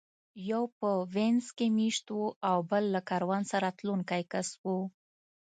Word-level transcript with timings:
یو 0.51 0.63
په 0.79 0.89
وینز 1.13 1.47
کې 1.57 1.67
مېشت 1.77 2.05
و 2.19 2.21
او 2.49 2.57
بل 2.69 2.83
له 2.95 3.01
کاروان 3.09 3.43
سره 3.51 3.67
تلونکی 3.77 4.23
کس 4.31 4.49
و 4.63 4.65